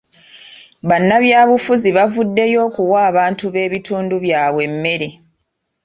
[0.89, 5.09] Bannabyabufuzi bavuddeyo okuwa abantu b'ebitundu byabwe emmere.